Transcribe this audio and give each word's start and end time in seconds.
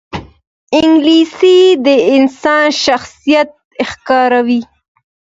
انګلیسي 0.79 1.57
د 1.85 1.87
انسان 2.15 2.65
شخصیت 2.83 3.49
ښکاروي 3.89 4.61